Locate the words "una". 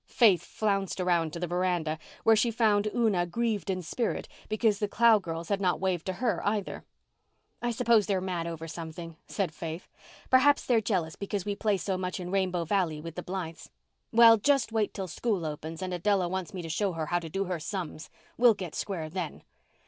2.95-3.23